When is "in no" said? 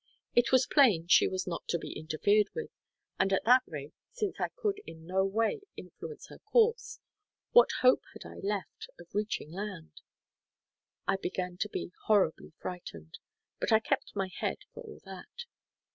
4.87-5.23